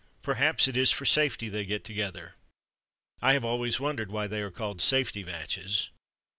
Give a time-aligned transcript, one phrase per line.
[0.23, 2.33] Perhaps it is for safety, they get together.
[3.21, 5.91] I have always wondered why they are called Safety Matches.